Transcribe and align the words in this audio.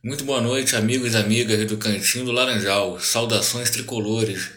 Muito 0.00 0.22
boa 0.22 0.40
noite, 0.40 0.76
amigos 0.76 1.14
e 1.14 1.16
amigas 1.16 1.66
do 1.66 1.76
Cantinho 1.76 2.24
do 2.24 2.30
Laranjal. 2.30 3.00
Saudações 3.00 3.68
tricolores. 3.68 4.48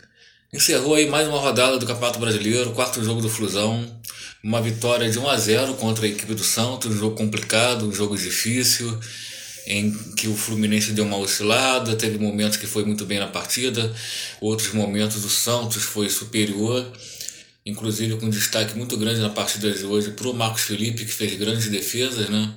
Encerrou 0.54 0.94
aí 0.94 1.10
mais 1.10 1.28
uma 1.28 1.40
rodada 1.40 1.80
do 1.80 1.86
Campeonato 1.88 2.20
Brasileiro, 2.20 2.70
quarto 2.74 3.04
jogo 3.04 3.22
do 3.22 3.30
Flusão. 3.30 3.84
Uma 4.44 4.62
vitória 4.62 5.10
de 5.10 5.18
1 5.18 5.28
a 5.28 5.36
0 5.36 5.74
contra 5.74 6.06
a 6.06 6.10
equipe 6.10 6.36
do 6.36 6.44
Santos, 6.44 6.92
um 6.92 7.00
jogo 7.00 7.16
complicado, 7.16 7.88
um 7.88 7.92
jogo 7.92 8.16
difícil, 8.16 8.96
em 9.66 9.92
que 10.16 10.28
o 10.28 10.36
Fluminense 10.36 10.92
deu 10.92 11.06
uma 11.06 11.18
oscilada, 11.18 11.96
teve 11.96 12.20
momentos 12.20 12.56
que 12.56 12.68
foi 12.68 12.86
muito 12.86 13.04
bem 13.08 13.18
na 13.18 13.28
partida, 13.28 13.92
outros 14.40 14.72
momentos 14.74 15.26
o 15.26 15.30
Santos 15.30 15.82
foi 15.82 16.08
superior, 16.08 16.86
inclusive 17.66 18.16
com 18.18 18.30
destaque 18.30 18.78
muito 18.78 18.96
grande 18.96 19.20
na 19.20 19.30
partida 19.30 19.72
de 19.72 19.86
hoje 19.86 20.12
para 20.12 20.30
o 20.30 20.36
Marcos 20.36 20.62
Felipe, 20.62 21.04
que 21.04 21.12
fez 21.12 21.34
grandes 21.34 21.68
defesas, 21.68 22.30
né? 22.30 22.54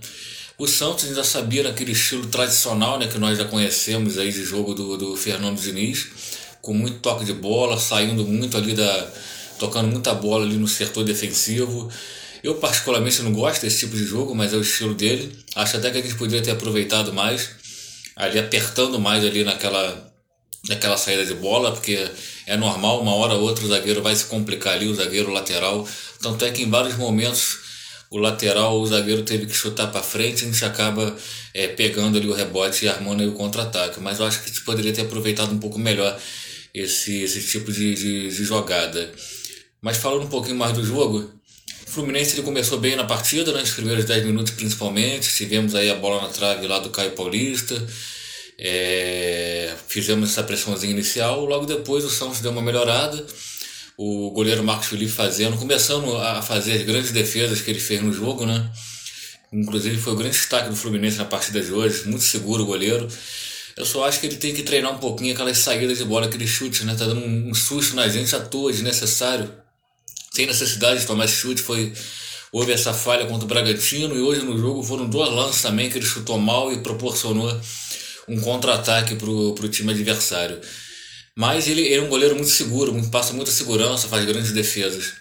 O 0.56 0.68
Santos 0.68 1.06
ainda 1.06 1.24
sabia 1.24 1.64
naquele 1.64 1.92
estilo 1.92 2.26
tradicional 2.26 2.96
né, 2.96 3.08
que 3.08 3.18
nós 3.18 3.36
já 3.36 3.44
conhecemos 3.44 4.18
aí 4.18 4.30
de 4.30 4.44
jogo 4.44 4.72
do, 4.72 4.96
do 4.96 5.16
Fernando 5.16 5.60
Diniz, 5.60 6.06
com 6.62 6.72
muito 6.72 7.00
toque 7.00 7.24
de 7.24 7.32
bola, 7.32 7.78
saindo 7.78 8.24
muito 8.24 8.56
ali 8.56 8.72
da. 8.72 9.12
tocando 9.58 9.88
muita 9.88 10.14
bola 10.14 10.44
ali 10.44 10.56
no 10.56 10.68
setor 10.68 11.02
defensivo. 11.02 11.90
Eu 12.42 12.54
particularmente 12.56 13.20
não 13.22 13.32
gosto 13.32 13.62
desse 13.62 13.80
tipo 13.80 13.96
de 13.96 14.04
jogo, 14.04 14.32
mas 14.32 14.52
é 14.52 14.56
o 14.56 14.60
estilo 14.60 14.94
dele. 14.94 15.36
Acho 15.56 15.76
até 15.76 15.90
que 15.90 15.98
a 15.98 16.00
gente 16.00 16.14
poderia 16.14 16.42
ter 16.42 16.52
aproveitado 16.52 17.12
mais, 17.12 17.50
ali 18.14 18.38
apertando 18.38 19.00
mais 19.00 19.24
ali 19.24 19.42
naquela, 19.42 20.14
naquela 20.68 20.96
saída 20.96 21.26
de 21.26 21.34
bola, 21.34 21.72
porque 21.72 22.08
é 22.46 22.56
normal, 22.56 23.02
uma 23.02 23.14
hora 23.14 23.34
ou 23.34 23.42
outra 23.42 23.64
o 23.64 23.68
zagueiro 23.68 24.02
vai 24.02 24.14
se 24.14 24.26
complicar 24.26 24.74
ali, 24.74 24.86
o 24.86 24.94
zagueiro 24.94 25.32
lateral. 25.32 25.88
Tanto 26.22 26.44
é 26.44 26.50
que 26.52 26.62
em 26.62 26.70
vários 26.70 26.96
momentos 26.96 27.73
o 28.14 28.18
lateral, 28.18 28.80
o 28.80 28.86
zagueiro 28.86 29.24
teve 29.24 29.44
que 29.44 29.52
chutar 29.52 29.88
para 29.88 30.00
frente, 30.00 30.44
a 30.44 30.46
gente 30.46 30.64
acaba 30.64 31.16
é, 31.52 31.66
pegando 31.66 32.16
ali 32.16 32.28
o 32.28 32.32
rebote 32.32 32.84
e 32.84 32.88
armando 32.88 33.28
o 33.28 33.32
contra-ataque. 33.32 33.98
Mas 33.98 34.20
eu 34.20 34.26
acho 34.26 34.38
que 34.38 34.44
a 34.44 34.48
gente 34.50 34.60
poderia 34.60 34.92
ter 34.92 35.02
aproveitado 35.02 35.52
um 35.52 35.58
pouco 35.58 35.80
melhor 35.80 36.16
esse, 36.72 37.22
esse 37.22 37.42
tipo 37.42 37.72
de, 37.72 37.92
de, 37.96 38.28
de 38.28 38.44
jogada. 38.44 39.10
Mas 39.82 39.96
falando 39.96 40.26
um 40.26 40.28
pouquinho 40.28 40.54
mais 40.54 40.72
do 40.72 40.84
jogo, 40.84 41.28
o 41.88 41.90
Fluminense 41.90 42.36
ele 42.36 42.42
começou 42.42 42.78
bem 42.78 42.94
na 42.94 43.02
partida, 43.02 43.52
né, 43.52 43.58
nos 43.58 43.72
primeiros 43.72 44.04
10 44.04 44.26
minutos 44.26 44.52
principalmente. 44.52 45.34
Tivemos 45.34 45.74
aí 45.74 45.90
a 45.90 45.96
bola 45.96 46.22
na 46.22 46.28
trave 46.28 46.68
lá 46.68 46.78
do 46.78 46.90
Caio 46.90 47.10
Paulista. 47.16 47.84
É, 48.56 49.74
fizemos 49.88 50.30
essa 50.30 50.44
pressãozinha 50.44 50.92
inicial. 50.92 51.44
Logo 51.44 51.66
depois 51.66 52.04
o 52.04 52.10
Santos 52.10 52.38
deu 52.38 52.52
uma 52.52 52.62
melhorada 52.62 53.26
o 53.96 54.30
goleiro 54.30 54.64
Marcos 54.64 54.88
Felipe 54.88 55.12
fazendo, 55.12 55.56
começando 55.56 56.16
a 56.16 56.42
fazer 56.42 56.72
as 56.72 56.82
grandes 56.82 57.12
defesas 57.12 57.60
que 57.60 57.70
ele 57.70 57.80
fez 57.80 58.02
no 58.02 58.12
jogo, 58.12 58.44
né? 58.44 58.70
Inclusive 59.52 59.96
foi 59.98 60.12
o 60.12 60.16
grande 60.16 60.36
destaque 60.36 60.68
do 60.68 60.76
Fluminense 60.76 61.16
na 61.16 61.24
partida 61.24 61.60
de 61.60 61.72
hoje, 61.72 62.08
muito 62.08 62.24
seguro 62.24 62.64
o 62.64 62.66
goleiro. 62.66 63.06
Eu 63.76 63.84
só 63.84 64.04
acho 64.04 64.20
que 64.20 64.26
ele 64.26 64.36
tem 64.36 64.52
que 64.52 64.62
treinar 64.62 64.92
um 64.92 64.98
pouquinho 64.98 65.32
aquelas 65.32 65.58
saídas 65.58 65.98
de 65.98 66.04
bola, 66.04 66.26
aqueles 66.26 66.50
chutes, 66.50 66.82
né? 66.82 66.94
Tá 66.94 67.06
dando 67.06 67.24
um 67.24 67.54
susto 67.54 67.94
na 67.94 68.08
gente 68.08 68.34
à 68.34 68.40
toa, 68.40 68.72
desnecessário. 68.72 69.52
Sem 70.32 70.46
necessidade 70.46 71.00
de 71.00 71.06
tomar 71.06 71.26
esse 71.26 71.34
chute, 71.34 71.62
foi 71.62 71.92
houve 72.50 72.72
essa 72.72 72.94
falha 72.94 73.26
contra 73.26 73.44
o 73.44 73.48
Bragantino 73.48 74.14
e 74.14 74.20
hoje 74.20 74.42
no 74.42 74.56
jogo 74.56 74.80
foram 74.80 75.08
dois 75.08 75.28
lances 75.28 75.60
também 75.60 75.90
que 75.90 75.98
ele 75.98 76.06
chutou 76.06 76.38
mal 76.38 76.72
e 76.72 76.78
proporcionou 76.78 77.60
um 78.28 78.40
contra-ataque 78.40 79.16
para 79.16 79.28
o 79.28 79.68
time 79.68 79.92
adversário. 79.92 80.60
Mas 81.36 81.66
ele, 81.66 81.92
é 81.92 82.00
um 82.00 82.08
goleiro 82.08 82.36
muito 82.36 82.50
seguro, 82.50 82.94
passa 83.10 83.32
muita 83.32 83.50
segurança, 83.50 84.08
faz 84.08 84.24
grandes 84.24 84.52
defesas. 84.52 85.14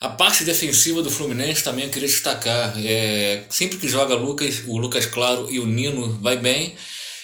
A 0.00 0.08
parte 0.08 0.44
defensiva 0.44 1.02
do 1.02 1.10
Fluminense 1.10 1.62
também 1.62 1.84
eu 1.84 1.90
queria 1.90 2.08
destacar. 2.08 2.74
É, 2.84 3.44
sempre 3.48 3.78
que 3.78 3.88
joga 3.88 4.14
Lucas, 4.14 4.62
o 4.66 4.76
Lucas 4.78 5.06
Claro 5.06 5.48
e 5.50 5.58
o 5.58 5.66
Nino 5.66 6.18
vai 6.20 6.36
bem. 6.36 6.74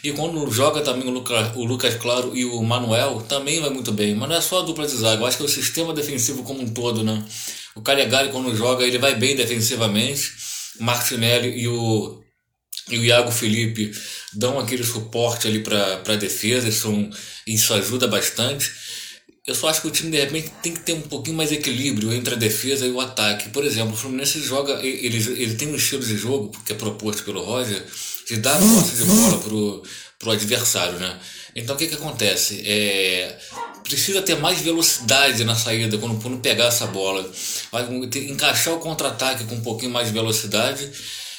E 0.02 0.12
quando 0.12 0.48
joga 0.50 0.80
também 0.80 1.08
o, 1.08 1.10
Luca, 1.10 1.52
o 1.56 1.64
Lucas 1.64 1.94
Claro 1.96 2.36
e 2.36 2.44
o 2.44 2.62
Manuel, 2.62 3.24
também 3.28 3.60
vai 3.60 3.70
muito 3.70 3.90
bem. 3.90 4.14
Mas 4.14 4.28
não 4.28 4.36
é 4.36 4.40
só 4.40 4.60
a 4.60 4.62
dupla 4.62 4.86
de 4.86 4.96
zaga, 4.96 5.22
eu 5.22 5.26
acho 5.26 5.36
que 5.36 5.42
é 5.42 5.46
o 5.46 5.48
sistema 5.48 5.92
defensivo 5.92 6.44
como 6.44 6.62
um 6.62 6.68
todo, 6.68 7.02
né? 7.02 7.24
O 7.74 7.80
Calegari, 7.80 8.30
quando 8.30 8.54
joga, 8.56 8.84
ele 8.84 8.98
vai 8.98 9.14
bem 9.16 9.34
defensivamente. 9.34 10.32
Martinelli 10.78 11.60
e 11.60 11.66
o 11.66 12.22
e 12.90 12.98
o 12.98 13.04
Iago 13.04 13.30
Felipe 13.30 13.92
dão 14.32 14.58
aquele 14.58 14.84
suporte 14.84 15.46
ali 15.46 15.60
para 15.60 16.02
a 16.06 16.16
defesa, 16.16 16.68
isso, 16.68 17.10
isso 17.46 17.74
ajuda 17.74 18.06
bastante. 18.06 18.70
Eu 19.46 19.54
só 19.54 19.68
acho 19.68 19.80
que 19.80 19.88
o 19.88 19.90
time 19.90 20.10
de 20.10 20.18
repente 20.18 20.52
tem 20.62 20.74
que 20.74 20.80
ter 20.80 20.92
um 20.92 21.00
pouquinho 21.00 21.36
mais 21.36 21.50
equilíbrio 21.50 22.12
entre 22.12 22.34
a 22.34 22.36
defesa 22.36 22.86
e 22.86 22.90
o 22.90 23.00
ataque. 23.00 23.48
Por 23.48 23.64
exemplo, 23.64 23.94
o 23.94 23.96
Fluminense 23.96 24.42
joga, 24.42 24.74
ele, 24.82 25.16
ele 25.16 25.54
tem 25.54 25.68
um 25.68 25.74
estilo 25.74 26.04
de 26.04 26.18
jogo 26.18 26.52
que 26.66 26.72
é 26.72 26.76
proposto 26.76 27.22
pelo 27.22 27.42
Roger 27.42 27.82
de 28.26 28.36
dar 28.36 28.58
posse 28.58 28.96
de 28.96 29.04
bola 29.04 29.38
pro, 29.38 29.82
pro 30.18 30.32
adversário, 30.32 30.98
né? 30.98 31.18
Então 31.56 31.74
o 31.74 31.78
que 31.78 31.86
que 31.86 31.94
acontece? 31.94 32.62
É, 32.66 33.38
precisa 33.82 34.20
ter 34.20 34.36
mais 34.36 34.60
velocidade 34.60 35.42
na 35.44 35.54
saída 35.54 35.96
quando, 35.96 36.20
quando 36.20 36.40
pegar 36.40 36.66
essa 36.66 36.86
bola. 36.86 37.28
Vai 37.72 37.88
encaixar 38.28 38.74
o 38.74 38.78
contra-ataque 38.78 39.44
com 39.44 39.54
um 39.54 39.62
pouquinho 39.62 39.92
mais 39.92 40.08
de 40.08 40.12
velocidade 40.12 40.90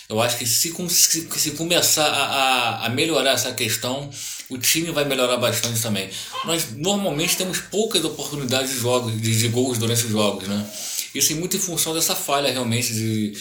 eu 0.09 0.19
acho 0.19 0.39
que 0.39 0.45
se, 0.47 0.73
se, 0.89 1.29
se 1.29 1.51
começar 1.51 2.07
a, 2.07 2.87
a, 2.87 2.89
melhorar 2.89 3.33
essa 3.33 3.53
questão, 3.53 4.09
o 4.49 4.57
time 4.57 4.89
vai 4.89 5.05
melhorar 5.05 5.37
bastante 5.37 5.79
também. 5.79 6.09
Nós 6.45 6.71
normalmente 6.75 7.37
temos 7.37 7.59
poucas 7.59 8.03
oportunidades 8.03 8.71
de 8.71 8.79
jogos, 8.79 9.21
de, 9.21 9.37
de 9.37 9.47
gols 9.49 9.77
durante 9.77 10.05
os 10.05 10.09
jogos, 10.09 10.47
né? 10.47 10.67
Isso 11.13 11.31
é 11.31 11.35
muito 11.35 11.57
em 11.57 11.59
função 11.59 11.93
dessa 11.93 12.15
falha 12.15 12.51
realmente 12.51 12.91
de 12.91 13.33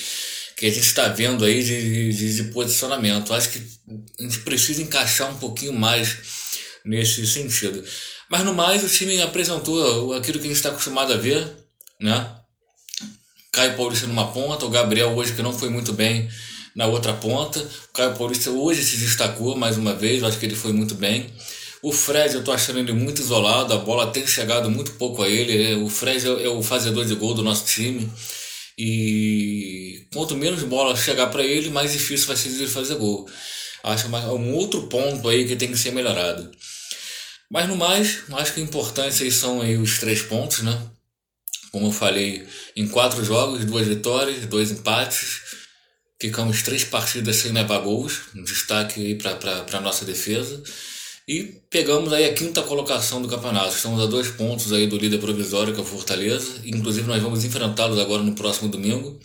que 0.57 0.67
a 0.67 0.71
gente 0.71 0.85
está 0.85 1.09
vendo 1.09 1.43
aí 1.43 1.63
de, 1.63 2.13
de, 2.13 2.37
de 2.37 2.45
posicionamento. 2.53 3.33
Eu 3.33 3.37
acho 3.37 3.49
que 3.49 3.63
a 4.21 4.23
gente 4.23 4.41
precisa 4.41 4.83
encaixar 4.83 5.31
um 5.31 5.39
pouquinho 5.39 5.73
mais 5.73 6.19
nesse 6.85 7.27
sentido. 7.27 7.83
Mas 8.29 8.45
no 8.45 8.53
mais, 8.53 8.85
o 8.85 8.89
time 8.89 9.23
apresentou 9.23 10.13
aquilo 10.13 10.39
que 10.39 10.45
a 10.45 10.49
gente 10.49 10.57
está 10.57 10.69
acostumado 10.69 11.15
a 11.15 11.17
ver, 11.17 11.51
né? 11.99 12.31
Caio 13.53 13.75
Paulista 13.75 14.07
numa 14.07 14.31
ponta, 14.33 14.67
o 14.67 14.71
Gabriel 14.71 15.17
hoje 15.17 15.33
que 15.33 15.41
não 15.41 15.53
foi 15.53 15.71
muito 15.71 15.95
bem 15.95 16.29
na 16.75 16.87
outra 16.87 17.13
ponta. 17.13 17.59
O 17.61 17.93
Caio 17.93 18.15
Paulista 18.17 18.51
hoje 18.51 18.83
se 18.83 18.97
destacou 18.97 19.57
mais 19.57 19.77
uma 19.77 19.95
vez, 19.95 20.23
acho 20.23 20.39
que 20.39 20.47
ele 20.47 20.57
foi 20.57 20.73
muito 20.73 20.95
bem. 20.95 21.27
O 21.83 21.93
Fred, 21.93 22.35
eu 22.35 22.43
tô 22.43 22.51
achando 22.51 22.81
ele 22.81 22.93
muito 22.93 23.21
isolado, 23.21 23.73
a 23.73 23.79
bola 23.79 24.11
tem 24.11 24.27
chegado 24.27 24.69
muito 24.71 24.93
pouco 24.93 25.23
a 25.23 25.29
ele. 25.29 25.75
O 25.77 25.89
Fred 25.89 26.27
é, 26.27 26.45
é 26.45 26.49
o 26.49 26.63
fazedor 26.63 27.05
de 27.05 27.15
gol 27.15 27.35
do 27.35 27.43
nosso 27.43 27.67
time. 27.67 28.11
E 28.77 30.07
quanto 30.13 30.37
menos 30.37 30.63
bola 30.65 30.97
chegar 30.97 31.29
para 31.29 31.45
ele, 31.45 31.71
mais 31.71 31.93
difícil 31.93 32.27
vai 32.27 32.37
ser 32.37 32.49
ele 32.49 32.67
fazer 32.67 32.97
gol. 32.97 33.29
Acho 33.83 34.09
que 34.09 34.15
é 34.15 34.19
um 34.19 34.55
outro 34.55 34.89
ponto 34.89 35.29
aí 35.29 35.47
que 35.47 35.57
tem 35.57 35.71
que 35.71 35.79
ser 35.79 35.93
melhorado. 35.93 36.51
Mas 37.51 37.69
no 37.69 37.77
mais, 37.77 38.25
acho 38.33 38.55
que 38.55 38.61
o 38.61 38.65
importante 38.65 39.23
aí 39.23 39.31
são 39.31 39.61
aí 39.61 39.77
os 39.77 39.99
três 39.99 40.21
pontos, 40.23 40.63
né? 40.63 40.81
Como 41.73 41.87
eu 41.87 41.93
falei, 41.93 42.47
em 42.77 42.89
quatro 42.89 43.25
jogos, 43.25 43.65
duas 43.65 43.87
vitórias, 43.87 44.47
dois 44.47 44.71
empates 44.71 45.41
Ficamos 46.21 46.63
três 46.63 46.83
partidas 46.83 47.37
sem 47.37 47.53
levar 47.53 47.79
gols, 47.79 48.23
um 48.35 48.43
destaque 48.43 49.15
para 49.15 49.79
a 49.79 49.81
nossa 49.81 50.05
defesa. 50.05 50.61
E 51.29 51.61
pegamos 51.71 52.13
aí 52.13 52.25
a 52.25 52.33
quinta 52.33 52.63
colocação 52.63 53.23
do 53.23 53.29
campeonato. 53.29 53.77
Estamos 53.77 54.01
a 54.03 54.07
dois 54.07 54.29
pontos 54.29 54.73
aí 54.73 54.87
do 54.87 54.97
líder 54.97 55.19
provisório, 55.19 55.73
que 55.73 55.79
é 55.79 55.83
o 55.83 55.87
Fortaleza. 55.87 56.63
Inclusive 56.65 57.07
nós 57.07 57.23
vamos 57.23 57.45
enfrentá-los 57.45 57.99
agora 57.99 58.23
no 58.23 58.33
próximo 58.33 58.69
domingo. 58.69 59.21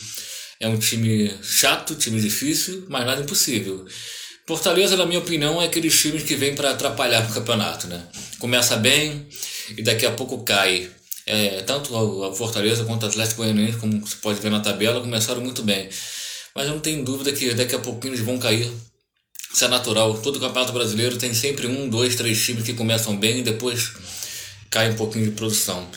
É 0.60 0.68
um 0.68 0.78
time 0.78 1.32
chato, 1.42 1.96
time 1.96 2.20
difícil, 2.20 2.84
mas 2.88 3.04
nada 3.04 3.22
impossível. 3.22 3.84
Fortaleza, 4.46 4.96
na 4.96 5.06
minha 5.06 5.18
opinião, 5.18 5.60
é 5.60 5.64
aqueles 5.64 5.98
times 5.98 6.22
que 6.22 6.36
vêm 6.36 6.54
para 6.54 6.70
atrapalhar 6.70 7.28
o 7.28 7.34
campeonato, 7.34 7.88
né? 7.88 8.06
Começa 8.38 8.76
bem 8.76 9.26
e 9.76 9.82
daqui 9.82 10.06
a 10.06 10.12
pouco 10.12 10.44
cai. 10.44 10.90
É, 11.26 11.62
tanto 11.62 11.96
a 12.22 12.34
Fortaleza 12.34 12.84
quanto 12.84 13.04
o 13.04 13.06
Atlético 13.06 13.42
Goianiense, 13.42 13.78
como 13.78 13.98
você 14.06 14.16
pode 14.16 14.40
ver 14.40 14.50
na 14.50 14.60
tabela, 14.60 15.00
começaram 15.00 15.40
muito 15.40 15.62
bem. 15.62 15.88
Mas 16.54 16.66
eu 16.66 16.74
não 16.74 16.80
tenho 16.80 17.04
dúvida 17.04 17.32
que 17.32 17.52
daqui 17.54 17.74
a 17.74 17.78
pouquinho 17.78 18.14
eles 18.14 18.24
vão 18.24 18.38
cair. 18.38 18.70
Isso 19.52 19.64
é 19.64 19.68
natural. 19.68 20.20
Todo 20.20 20.40
campeonato 20.40 20.72
brasileiro 20.72 21.16
tem 21.16 21.34
sempre 21.34 21.66
um, 21.66 21.88
dois, 21.88 22.14
três 22.14 22.44
times 22.44 22.64
que 22.64 22.74
começam 22.74 23.16
bem 23.16 23.40
e 23.40 23.42
depois 23.42 23.92
cai 24.70 24.90
um 24.90 24.96
pouquinho 24.96 25.26
de 25.26 25.30
produção. 25.32 25.88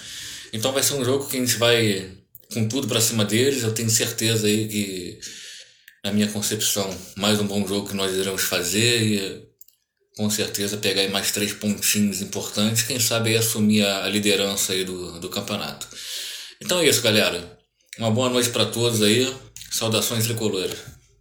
Então 0.54 0.72
vai 0.72 0.82
ser 0.82 0.94
um 0.94 1.06
jogo 1.06 1.28
que 1.28 1.38
a 1.38 1.40
gente 1.40 1.58
vai 1.58 2.12
com 2.54 2.68
tudo 2.68 2.88
para 2.88 3.02
cima 3.02 3.26
deles. 3.26 3.64
Eu 3.64 3.74
tenho 3.74 3.90
certeza 3.90 4.48
aí 4.48 4.68
que, 4.68 5.20
na 6.04 6.12
minha 6.12 6.28
concepção, 6.28 6.96
mais 7.16 7.40
um 7.40 7.48
bom 7.48 7.68
jogo 7.68 7.90
que 7.90 7.96
nós 7.96 8.16
iremos 8.16 8.44
fazer 8.44 9.02
e 9.02 9.48
com 10.16 10.30
certeza 10.30 10.78
pegar 10.78 11.02
aí 11.02 11.10
mais 11.10 11.32
três 11.32 11.54
pontinhos 11.54 12.22
importantes. 12.22 12.84
Quem 12.84 13.00
sabe 13.00 13.30
aí 13.30 13.38
assumir 13.38 13.86
a 13.86 14.08
liderança 14.08 14.74
aí 14.74 14.84
do, 14.84 15.20
do 15.20 15.30
campeonato. 15.30 15.88
Então 16.62 16.80
é 16.80 16.88
isso, 16.88 17.02
galera. 17.02 17.58
Uma 17.98 18.12
boa 18.12 18.30
noite 18.30 18.50
para 18.50 18.66
todos 18.66 19.02
aí. 19.02 19.32
Saudações 19.78 20.26
tricolores. 20.26 20.97